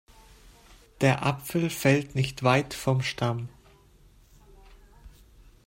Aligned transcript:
Der 1.01 1.23
Apfel 1.23 1.69
fällt 1.69 2.15
nicht 2.15 2.41
weit 2.41 2.73
vom 2.73 3.03
Stamm. 3.03 3.49